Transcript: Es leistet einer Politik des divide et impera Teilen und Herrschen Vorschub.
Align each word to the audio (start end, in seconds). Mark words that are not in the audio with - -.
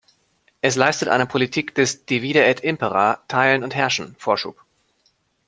Es 0.61 0.77
leistet 0.77 1.09
einer 1.09 1.27
Politik 1.27 1.75
des 1.75 2.07
divide 2.07 2.39
et 2.43 2.61
impera 2.63 3.21
Teilen 3.27 3.63
und 3.63 3.75
Herrschen 3.75 4.15
Vorschub. 4.17 4.57